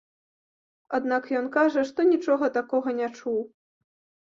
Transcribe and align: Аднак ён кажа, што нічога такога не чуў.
Аднак 0.99 1.29
ён 1.41 1.51
кажа, 1.57 1.85
што 1.93 2.09
нічога 2.13 2.53
такога 2.59 2.89
не 3.05 3.15
чуў. 3.17 3.41